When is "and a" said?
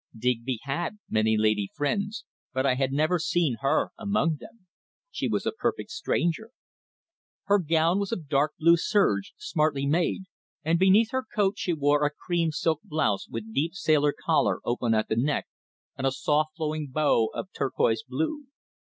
15.95-16.11